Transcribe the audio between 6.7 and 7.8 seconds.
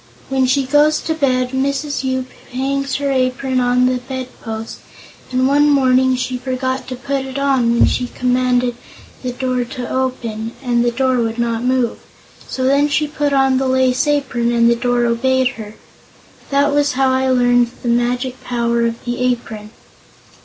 to put it on